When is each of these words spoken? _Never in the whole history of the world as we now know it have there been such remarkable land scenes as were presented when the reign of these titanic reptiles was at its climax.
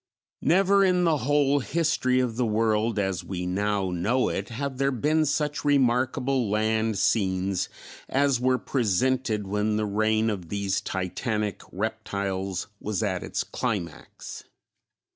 _Never 0.47 0.83
in 0.83 1.03
the 1.03 1.17
whole 1.17 1.59
history 1.59 2.19
of 2.19 2.35
the 2.35 2.45
world 2.47 2.97
as 2.97 3.23
we 3.23 3.45
now 3.45 3.91
know 3.91 4.29
it 4.29 4.49
have 4.49 4.79
there 4.79 4.89
been 4.91 5.25
such 5.25 5.63
remarkable 5.63 6.49
land 6.49 6.97
scenes 6.97 7.69
as 8.09 8.39
were 8.39 8.57
presented 8.57 9.45
when 9.45 9.75
the 9.77 9.85
reign 9.85 10.31
of 10.31 10.49
these 10.49 10.81
titanic 10.81 11.61
reptiles 11.71 12.65
was 12.79 13.03
at 13.03 13.21
its 13.21 13.43
climax. 13.43 14.43